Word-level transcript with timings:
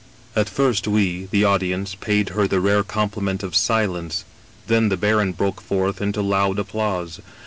At 0.35 0.49
first 0.49 0.87
we, 0.87 1.27
the 1.29 1.43
audience, 1.43 1.93
paid 1.93 2.29
her 2.29 2.47
the 2.47 2.59
rare 2.59 2.81
compliment 2.81 3.43
of 3.43 3.55
silence. 3.55 4.25
Then 4.65 4.89
the 4.89 4.97
baron 4.97 5.31
broke 5.31 5.61
forth 5.61 6.01
into 6.01 6.23
loud 6.23 6.57
applause. 6.57 7.19